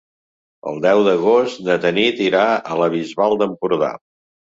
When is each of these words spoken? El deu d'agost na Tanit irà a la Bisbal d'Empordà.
El 0.69 0.77
deu 0.85 1.01
d'agost 1.07 1.59
na 1.67 1.75
Tanit 1.83 2.23
irà 2.29 2.45
a 2.55 2.79
la 2.81 2.87
Bisbal 2.95 3.37
d'Empordà. 3.43 3.93